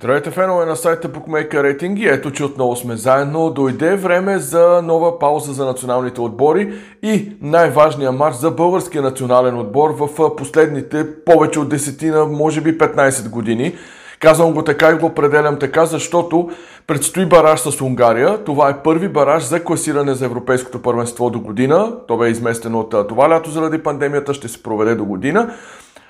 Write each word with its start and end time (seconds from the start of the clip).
Здравейте 0.00 0.30
фенове 0.30 0.66
на 0.66 0.76
сайта 0.76 1.08
Bookmaker 1.08 1.54
Rating 1.54 2.14
ето, 2.14 2.30
че 2.30 2.44
отново 2.44 2.76
сме 2.76 2.96
заедно. 2.96 3.50
Дойде 3.50 3.96
време 3.96 4.38
за 4.38 4.82
нова 4.82 5.18
пауза 5.18 5.52
за 5.52 5.64
националните 5.64 6.20
отбори 6.20 6.72
и 7.02 7.32
най-важният 7.42 8.14
матч 8.14 8.36
за 8.36 8.50
българския 8.50 9.02
национален 9.02 9.58
отбор 9.58 9.90
в 9.98 10.36
последните 10.36 11.24
повече 11.24 11.60
от 11.60 11.68
десетина, 11.68 12.24
може 12.24 12.60
би 12.60 12.78
15 12.78 13.30
години. 13.30 13.74
Казвам 14.20 14.52
го 14.52 14.62
така 14.62 14.90
и 14.90 14.94
го 14.94 15.06
определям 15.06 15.58
така, 15.58 15.86
защото 15.86 16.50
предстои 16.86 17.26
бараж 17.26 17.60
с 17.60 17.80
Унгария. 17.80 18.44
Това 18.44 18.70
е 18.70 18.82
първи 18.82 19.08
бараж 19.08 19.42
за 19.42 19.64
класиране 19.64 20.14
за 20.14 20.24
Европейското 20.24 20.82
първенство 20.82 21.30
до 21.30 21.40
година. 21.40 21.92
То 22.08 22.16
бе 22.16 22.28
изместено 22.28 22.80
от 22.80 23.08
това 23.08 23.30
лято 23.30 23.50
заради 23.50 23.82
пандемията, 23.82 24.34
ще 24.34 24.48
се 24.48 24.62
проведе 24.62 24.94
до 24.94 25.04
година. 25.04 25.54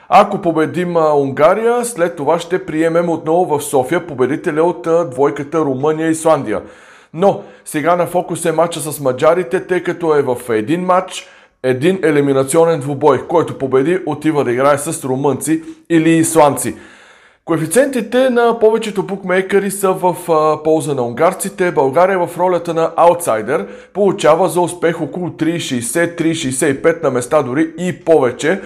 Ако 0.09 0.43
победим 0.43 0.97
Унгария, 0.97 1.85
след 1.85 2.17
това 2.17 2.39
ще 2.39 2.67
приемем 2.67 3.09
отново 3.09 3.59
в 3.59 3.65
София 3.65 4.07
победителя 4.07 4.63
от 4.63 5.11
двойката 5.11 5.59
Румъния-Исландия. 5.59 6.63
Но 7.15 7.43
сега 7.65 7.97
на 7.97 8.07
фокус 8.07 8.45
е 8.45 8.53
матча 8.53 8.81
с 8.81 9.01
маджарите, 9.01 9.67
тъй 9.67 9.83
като 9.83 10.15
е 10.15 10.23
в 10.23 10.37
един 10.49 10.85
матч, 10.85 11.27
един 11.63 11.99
елиминационен 12.03 12.81
двубой, 12.81 13.27
който 13.29 13.59
победи 13.59 13.99
отива 14.07 14.45
да 14.45 14.53
играе 14.53 14.79
с 14.79 15.05
румънци 15.05 15.63
или 15.91 16.11
исландци. 16.11 16.75
Коефициентите 17.45 18.31
на 18.31 18.59
повечето 18.59 19.03
букмейкъри 19.03 19.71
са 19.71 19.93
в 19.93 20.17
а, 20.29 20.63
полза 20.63 20.95
на 20.95 21.03
унгарците. 21.03 21.73
България 21.73 22.27
в 22.27 22.39
ролята 22.39 22.75
на 22.75 22.93
аутсайдер 22.97 23.67
получава 23.93 24.49
за 24.49 24.61
успех 24.61 25.01
около 25.01 25.29
3,60-3,65 25.29 27.03
на 27.03 27.11
места 27.11 27.43
дори 27.43 27.73
и 27.79 28.05
повече. 28.05 28.61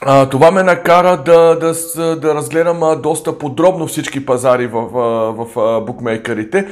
А, 0.00 0.28
това 0.28 0.50
ме 0.50 0.62
накара 0.62 1.16
да, 1.16 1.58
да, 1.58 2.16
да 2.16 2.34
разгледам 2.34 2.82
а, 2.82 2.96
доста 2.96 3.38
подробно 3.38 3.86
всички 3.86 4.26
пазари 4.26 4.66
в, 4.66 4.80
в, 4.80 5.46
в 5.46 5.60
а, 5.60 5.80
букмейкерите. 5.80 6.68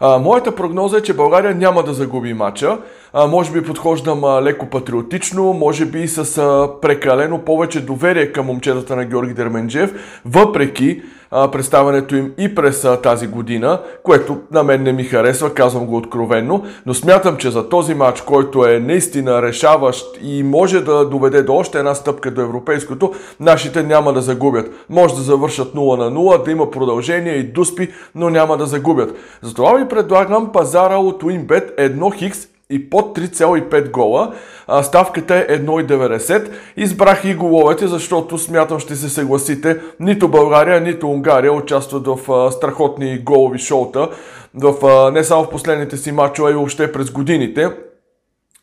А, 0.00 0.18
моята 0.18 0.54
прогноза 0.54 0.98
е, 0.98 1.02
че 1.02 1.14
България 1.14 1.54
няма 1.54 1.82
да 1.82 1.94
загуби 1.94 2.34
матча. 2.34 2.78
А, 3.12 3.26
може 3.26 3.52
би 3.52 3.62
подхождам 3.62 4.24
а, 4.24 4.42
леко 4.42 4.66
патриотично, 4.66 5.52
може 5.52 5.86
би 5.86 6.08
с 6.08 6.38
а, 6.38 6.80
прекалено 6.80 7.38
повече 7.38 7.80
доверие 7.80 8.32
към 8.32 8.46
момчетата 8.46 8.96
на 8.96 9.04
Георги 9.04 9.34
Дерменджев, 9.34 10.20
въпреки 10.26 11.02
а, 11.30 11.50
представянето 11.50 12.16
им 12.16 12.32
и 12.38 12.54
през 12.54 12.86
тази 13.02 13.26
година, 13.26 13.80
което 14.02 14.38
на 14.52 14.62
мен 14.62 14.82
не 14.82 14.92
ми 14.92 15.04
харесва, 15.04 15.54
казвам 15.54 15.86
го 15.86 15.96
откровенно, 15.96 16.64
но 16.86 16.94
смятам, 16.94 17.36
че 17.36 17.50
за 17.50 17.68
този 17.68 17.94
матч, 17.94 18.20
който 18.20 18.66
е 18.66 18.78
наистина 18.78 19.42
решаващ 19.42 20.06
и 20.22 20.42
може 20.42 20.80
да 20.80 21.08
доведе 21.08 21.42
до 21.42 21.54
още 21.54 21.78
една 21.78 21.94
стъпка 21.94 22.30
до 22.30 22.40
европейското, 22.40 23.12
нашите 23.40 23.82
няма 23.82 24.12
да 24.12 24.20
загубят. 24.20 24.70
Може 24.88 25.14
да 25.14 25.20
завършат 25.20 25.74
0 25.74 25.98
на 25.98 26.10
0, 26.10 26.44
да 26.44 26.50
има 26.50 26.70
продължение 26.70 27.34
и 27.34 27.42
дуспи, 27.42 27.88
но 28.14 28.30
няма 28.30 28.56
да 28.56 28.66
загубят. 28.66 29.14
Затова 29.42 29.74
ви 29.74 29.88
предлагам 29.88 30.52
пазара 30.52 30.96
от 30.96 31.22
WinBet 31.22 31.76
1 31.76 32.14
хикс 32.14 32.48
и 32.70 32.90
под 32.90 33.18
3,5 33.18 33.90
гола. 33.90 34.34
ставката 34.82 35.36
е 35.36 35.46
1,90. 35.46 36.50
Избрах 36.76 37.24
и 37.24 37.34
головете, 37.34 37.86
защото 37.86 38.38
смятам 38.38 38.78
ще 38.78 38.96
се 38.96 39.08
съгласите, 39.08 39.80
нито 40.00 40.28
България, 40.28 40.80
нито 40.80 41.10
Унгария 41.10 41.52
участват 41.52 42.06
в 42.06 42.52
страхотни 42.52 43.18
голови 43.18 43.58
шоута, 43.58 44.10
в, 44.54 45.10
не 45.12 45.24
само 45.24 45.44
в 45.44 45.50
последните 45.50 45.96
си 45.96 46.12
матчове, 46.12 46.50
а 46.50 46.52
и 46.52 46.54
въобще 46.54 46.92
през 46.92 47.10
годините 47.10 47.70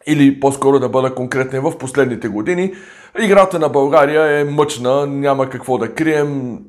или 0.08 0.40
по-скоро 0.40 0.80
да 0.80 0.90
бъда 0.90 1.16
конкретен 1.16 1.62
в 1.62 1.78
последните 1.78 2.28
години. 2.28 2.74
Играта 3.20 3.60
на 3.60 3.70
България 3.70 4.40
е 4.40 4.44
мъчна, 4.44 5.08
няма 5.08 5.50
какво 5.50 5.78
да 5.78 5.94
крием. 5.94 6.60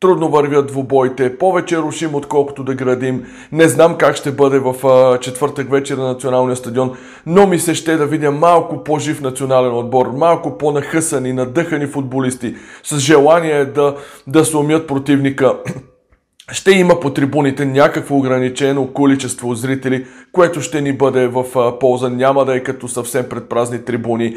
Трудно 0.00 0.28
вървят 0.28 0.66
двубоите, 0.66 1.38
повече 1.38 1.78
рушим 1.78 2.14
отколкото 2.14 2.64
да 2.64 2.74
градим. 2.74 3.24
Не 3.52 3.68
знам 3.68 3.96
как 3.98 4.16
ще 4.16 4.32
бъде 4.32 4.58
в 4.58 4.86
а, 4.86 5.20
четвъртък 5.20 5.70
вечер 5.70 5.96
на 5.96 6.06
националния 6.06 6.56
стадион, 6.56 6.96
но 7.26 7.46
ми 7.46 7.58
се 7.58 7.74
ще 7.74 7.96
да 7.96 8.06
видя 8.06 8.30
малко 8.30 8.84
по-жив 8.84 9.20
национален 9.20 9.74
отбор, 9.74 10.06
малко 10.06 10.58
по-нахъсани, 10.58 11.32
надъхани 11.32 11.86
футболисти, 11.86 12.54
с 12.84 12.98
желание 12.98 13.64
да, 13.64 13.96
да 14.26 14.44
се 14.44 14.56
умят 14.56 14.86
противника. 14.86 15.56
Ще 16.52 16.70
има 16.70 17.00
по 17.00 17.10
трибуните 17.10 17.64
някакво 17.64 18.16
ограничено 18.16 18.92
количество 18.92 19.54
зрители, 19.54 20.06
което 20.32 20.60
ще 20.60 20.80
ни 20.80 20.92
бъде 20.92 21.26
в 21.26 21.44
а, 21.56 21.78
полза. 21.78 22.08
Няма 22.08 22.44
да 22.44 22.56
е 22.56 22.62
като 22.62 22.88
съвсем 22.88 23.28
предпразни 23.28 23.84
трибуни. 23.84 24.36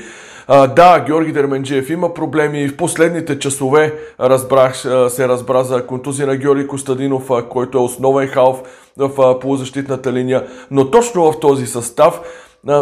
А, 0.53 0.67
да, 0.67 0.99
Георги 0.99 1.31
Дерменджиев 1.31 1.89
има 1.89 2.13
проблеми. 2.13 2.67
В 2.67 2.77
последните 2.77 3.39
часове 3.39 3.93
разбрах, 4.19 4.77
се 5.09 5.27
разбра 5.27 5.63
за 5.63 5.87
контузия 5.87 6.27
на 6.27 6.35
Георги 6.35 6.67
Костадинов, 6.67 7.29
който 7.49 7.77
е 7.77 7.81
основен 7.81 8.27
халф 8.27 8.61
в 8.97 9.39
полузащитната 9.39 10.13
линия. 10.13 10.47
Но 10.71 10.91
точно 10.91 11.31
в 11.31 11.39
този 11.39 11.67
състав 11.67 12.21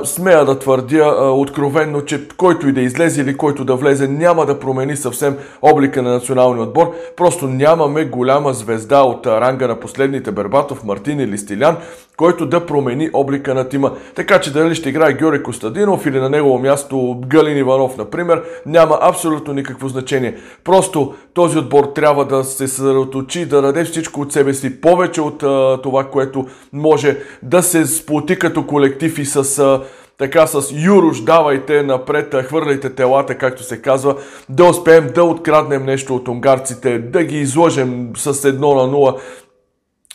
смея 0.04 0.46
да 0.46 0.60
твърдя 0.60 1.32
откровенно, 1.32 2.06
че 2.06 2.28
който 2.38 2.68
и 2.68 2.72
да 2.72 2.82
излезе 2.82 3.22
или 3.22 3.38
който 3.38 3.66
да 3.66 3.76
влезе 3.76 4.08
няма 4.08 4.46
да 4.46 4.60
промени 4.60 4.96
съвсем 4.96 5.38
облика 5.62 6.02
на 6.02 6.10
националния 6.10 6.64
отбор. 6.64 6.92
Просто 7.16 7.48
нямаме 7.48 8.06
голяма 8.06 8.54
звезда 8.54 9.02
от 9.02 9.28
ранга 9.28 9.68
на 9.68 9.80
последните 9.80 10.32
Бербатов, 10.32 10.84
Мартин 10.84 11.20
или 11.20 11.38
Стилян, 11.38 11.78
който 12.18 12.46
да 12.46 12.66
промени 12.66 13.10
облика 13.14 13.54
на 13.54 13.70
тима. 13.70 13.92
Така 14.16 14.40
че 14.40 14.54
дали 14.54 14.76
ще 14.76 14.90
играе 14.90 15.14
Георги 15.14 15.44
Костадинов 15.44 16.06
или 16.06 16.20
на 16.20 16.30
негово 16.30 16.60
място 16.60 17.22
Галин 17.28 17.58
Иванов, 17.58 17.98
например, 17.98 18.44
няма 18.66 18.98
абсолютно 19.02 19.54
никакво 19.54 19.88
значение. 19.88 20.36
Просто 20.64 21.14
този 21.34 21.58
отбор 21.58 21.84
трябва 21.96 22.26
да 22.26 22.44
се 22.44 22.68
съсредоточи, 22.68 23.46
да 23.46 23.62
даде 23.62 23.84
всичко 23.84 24.22
от 24.22 24.34
себе 24.34 24.54
си, 24.54 24.82
повече 24.82 25.22
от 25.22 25.44
а, 25.44 25.80
това, 25.84 26.04
което 26.04 26.46
може 26.74 27.18
да 27.44 27.64
се 27.64 27.86
сплоти 27.86 28.40
като 28.40 28.68
колектив 28.68 29.20
и 29.20 29.26
с 29.26 29.60
а, 29.60 29.69
така 30.18 30.48
с 30.48 30.72
Юруш, 30.86 31.22
давайте 31.22 31.84
напред, 31.84 32.36
хвърляйте 32.48 32.90
телата, 32.90 33.38
както 33.38 33.64
се 33.64 33.82
казва, 33.82 34.16
да 34.50 34.66
успеем 34.66 35.12
да 35.16 35.24
откраднем 35.24 35.86
нещо 35.86 36.16
от 36.16 36.28
унгарците, 36.28 37.00
да 37.00 37.24
ги 37.24 37.40
изложим 37.40 38.12
с 38.16 38.34
1 38.34 38.54
на 38.54 38.92
0 38.92 39.20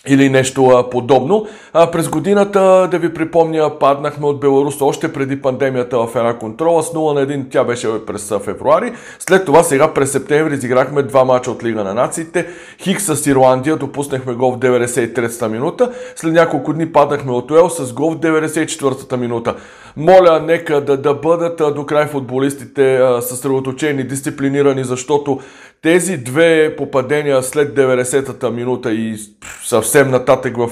или 0.07 0.29
нещо 0.29 0.85
подобно. 0.91 1.47
През 1.93 2.09
годината, 2.09 2.89
да 2.91 2.99
ви 2.99 3.15
припомня, 3.15 3.79
паднахме 3.81 4.27
от 4.27 4.41
Беларус 4.41 4.81
още 4.81 5.13
преди 5.13 5.43
пандемията 5.43 5.99
в 5.99 6.17
една 6.17 6.39
контрола 6.39 6.83
с 6.83 6.93
0 6.93 7.15
на 7.15 7.27
1, 7.27 7.45
тя 7.51 7.65
беше 7.65 8.07
през 8.07 8.33
февруари. 8.45 8.93
След 9.19 9.45
това 9.45 9.63
сега 9.63 9.95
през 9.95 10.13
септември 10.13 10.55
изиграхме 10.55 11.03
два 11.03 11.25
мача 11.25 11.51
от 11.51 11.65
Лига 11.65 11.85
на 11.85 11.95
нациите. 11.95 12.47
Хик 12.83 13.01
с 13.01 13.27
Ирландия, 13.27 13.77
допуснахме 13.77 14.35
гол 14.35 14.53
в 14.53 14.59
93-та 14.59 15.49
минута. 15.49 15.91
След 16.17 16.33
няколко 16.33 16.73
дни 16.73 16.93
паднахме 16.93 17.33
от 17.33 17.51
Уел 17.51 17.71
с 17.71 17.93
гол 17.93 18.11
в 18.11 18.17
94-та 18.17 19.17
минута. 19.17 19.55
Моля, 19.97 20.41
нека 20.47 20.81
да, 20.81 20.97
да 20.97 21.15
бъдат 21.15 21.75
до 21.75 21.87
край 21.87 22.07
футболистите 22.07 23.01
съсредоточени, 23.21 24.05
дисциплинирани, 24.05 24.85
защото 24.85 25.41
тези 25.85 26.17
две 26.17 26.77
попадения 26.77 27.43
след 27.43 27.77
90-та 27.77 28.51
минута 28.51 28.93
и 28.93 29.17
съвсем 29.65 30.11
нататък 30.11 30.57
в 30.57 30.71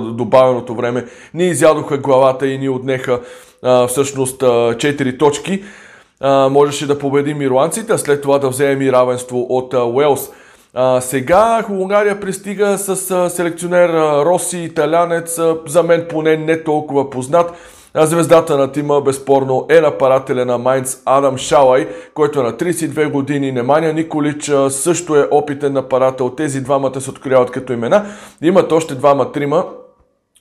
добавеното 0.00 0.74
време 0.74 1.04
ни 1.34 1.44
изядоха 1.44 1.98
главата 1.98 2.46
и 2.46 2.58
ни 2.58 2.68
отнеха 2.68 3.20
всъщност 3.88 4.42
а, 4.42 4.46
4 4.46 5.18
точки. 5.18 5.64
Можеше 6.50 6.86
да 6.86 6.98
победим 6.98 7.42
ирландците, 7.42 7.92
а 7.92 7.98
след 7.98 8.22
това 8.22 8.38
да 8.38 8.48
вземем 8.48 8.82
и 8.82 8.92
равенство 8.92 9.46
от 9.48 9.74
Уелс. 9.74 10.30
Сега 11.00 11.64
Унгария 11.70 12.20
пристига 12.20 12.78
с 12.78 13.30
селекционер 13.30 13.88
Роси, 14.24 14.58
италянец, 14.58 15.38
а, 15.38 15.56
за 15.66 15.82
мен 15.82 16.06
поне 16.10 16.36
не 16.36 16.62
толкова 16.62 17.10
познат. 17.10 17.52
Звездата 17.94 18.56
на 18.56 18.72
тима 18.72 19.00
безспорно 19.00 19.66
е 19.70 19.80
нападателя 19.80 20.44
на 20.44 20.58
Майнц 20.58 21.02
Адам 21.04 21.38
Шалай, 21.38 21.88
който 22.14 22.40
е 22.40 22.42
на 22.42 22.52
32 22.52 23.10
години. 23.10 23.52
Неманя 23.52 23.92
Николич 23.92 24.52
също 24.68 25.16
е 25.16 25.28
опитен 25.30 25.72
нападател. 25.72 26.30
Тези 26.30 26.60
двамата 26.60 27.00
се 27.00 27.10
открояват 27.10 27.50
като 27.50 27.72
имена. 27.72 28.06
Имат 28.42 28.72
още 28.72 28.94
двама-трима, 28.94 29.64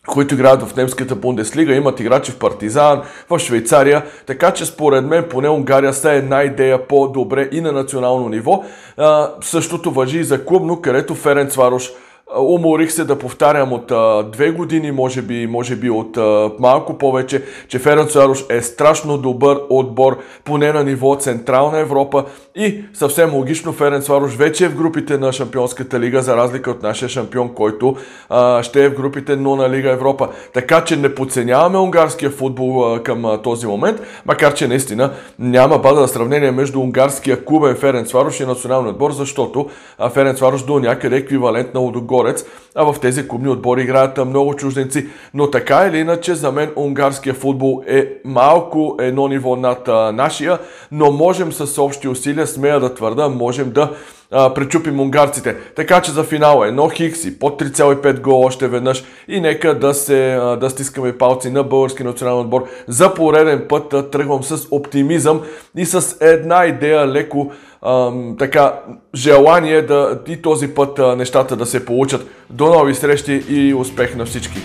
които 0.08 0.34
играят 0.34 0.64
в 0.64 0.76
немската 0.76 1.16
Бундеслига, 1.16 1.76
имат 1.76 2.00
играчи 2.00 2.32
в 2.32 2.40
Партизан, 2.40 3.02
в 3.30 3.40
Швейцария, 3.40 4.06
така 4.28 4.52
че 4.52 4.66
според 4.66 5.06
мен 5.06 5.26
поне 5.30 5.50
Унгария 5.50 5.94
са 5.94 6.12
една 6.12 6.44
идея 6.44 6.88
по-добре 6.88 7.50
и 7.52 7.62
на 7.62 7.72
национално 7.72 8.30
ниво. 8.30 8.64
А, 8.98 9.32
същото 9.42 9.92
въжи 9.92 10.20
и 10.20 10.24
за 10.24 10.46
клубно, 10.46 10.82
където 10.82 11.16
Ференц 11.16 11.56
Варош 11.56 11.90
Уморих 12.40 12.92
се 12.92 13.06
да 13.06 13.20
повтарям 13.20 13.74
от 13.74 13.92
а, 13.92 14.24
две 14.24 14.52
години, 14.52 14.92
може 14.92 15.22
би, 15.22 15.48
може 15.48 15.76
би 15.76 15.90
от 15.90 16.18
а, 16.18 16.52
малко 16.60 16.98
повече, 16.98 17.44
че 17.68 17.80
Ференц 17.80 18.16
Аруш 18.16 18.46
е 18.50 18.62
страшно 18.62 19.18
добър 19.18 19.58
отбор, 19.70 20.18
поне 20.44 20.74
на 20.74 20.84
ниво 20.84 21.16
Централна 21.16 21.80
Европа 21.80 22.26
и 22.56 22.84
съвсем 22.94 23.34
логично 23.34 23.74
Ференц 23.74 24.08
Варуш 24.08 24.36
вече 24.36 24.66
е 24.66 24.70
в 24.70 24.76
групите 24.76 25.18
на 25.18 25.34
Шампионската 25.34 26.00
лига, 26.00 26.22
за 26.22 26.38
разлика 26.38 26.72
от 26.72 26.84
нашия 26.84 27.10
шампион, 27.10 27.50
който 27.54 27.96
а, 28.30 28.64
ще 28.64 28.86
е 28.86 28.90
в 28.90 28.96
групите, 28.96 29.36
но 29.36 29.56
на 29.56 29.70
Лига 29.70 29.92
Европа. 29.92 30.30
Така 30.54 30.84
че 30.84 30.96
не 30.96 31.16
подценяваме 31.16 31.78
унгарския 31.78 32.32
футбол 32.32 32.86
а, 32.86 33.04
към 33.04 33.26
а, 33.26 33.42
този 33.42 33.68
момент, 33.68 34.02
макар 34.26 34.54
че 34.54 34.68
наистина 34.68 35.12
няма 35.40 35.78
база 35.78 36.02
на 36.02 36.08
сравнение 36.08 36.52
между 36.52 36.82
унгарския 36.82 37.46
клубен 37.46 37.76
Ференц 37.76 38.12
Варуш 38.12 38.40
и 38.40 38.46
националния 38.46 38.92
отбор, 38.92 39.12
защото 39.12 39.70
а, 39.98 40.10
Ференц 40.10 40.40
Варуш 40.40 40.64
до 40.64 40.80
някъде 40.80 41.16
е 41.16 41.20
еквивалент 41.20 41.74
на 41.74 41.82
Лудогорец, 42.22 42.46
а 42.76 42.84
в 42.84 43.00
тези 43.00 43.28
клубни 43.28 43.50
отбори 43.50 43.82
играят 43.82 44.18
много 44.26 44.56
чужденци. 44.56 45.08
Но 45.34 45.52
така 45.52 45.88
или 45.88 45.98
иначе, 45.98 46.36
за 46.36 46.52
мен 46.52 46.72
унгарския 46.76 47.34
футбол 47.34 47.84
е 47.88 48.08
малко 48.26 48.96
едно 49.00 49.28
ниво 49.28 49.56
над 49.56 49.88
а, 49.88 50.12
нашия, 50.12 50.60
но 50.92 51.12
можем 51.12 51.52
с 51.52 51.82
общи 51.82 52.08
усилия, 52.08 52.48
смея 52.48 52.80
да 52.80 52.94
твърда, 52.94 53.30
можем 53.30 53.72
да 53.72 53.92
а, 54.32 54.54
пречупим 54.54 55.00
унгарците. 55.00 55.56
Така 55.76 56.02
че 56.02 56.12
за 56.12 56.24
финала 56.24 56.68
едно 56.68 56.90
хикси, 56.90 57.40
под 57.40 57.62
3,5 57.62 58.20
гол 58.22 58.44
още 58.46 58.68
веднъж 58.68 59.04
и 59.28 59.42
нека 59.42 59.80
да, 59.80 59.94
се, 59.94 60.34
а, 60.34 60.58
да 60.58 60.70
стискаме 60.70 61.18
палци 61.18 61.50
на 61.50 61.64
български 61.64 62.04
национален 62.04 62.40
отбор. 62.40 62.68
За 62.88 63.14
пореден 63.14 63.66
път 63.70 63.94
а, 63.94 64.10
тръгвам 64.10 64.44
с 64.44 64.68
оптимизъм 64.72 65.42
и 65.78 65.86
с 65.86 66.18
една 66.22 66.66
идея 66.66 67.08
леко 67.08 67.52
ам, 67.86 68.36
така 68.40 68.80
желание 69.16 69.82
да 69.82 70.20
и 70.28 70.42
този 70.42 70.68
път 70.68 71.00
а, 71.00 71.16
нещата 71.16 71.56
да 71.56 71.66
се 71.66 71.86
получат. 71.86 72.28
До 72.50 72.66
нови 72.66 72.96
срещи 72.96 73.44
и 73.50 73.74
успех 73.74 74.16
на 74.16 74.26
всички! 74.26 74.62